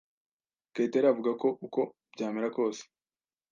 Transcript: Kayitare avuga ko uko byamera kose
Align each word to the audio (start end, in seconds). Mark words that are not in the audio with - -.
Kayitare 0.73 1.07
avuga 1.09 1.31
ko 1.41 1.47
uko 1.65 1.81
byamera 2.13 2.47
kose 2.57 2.81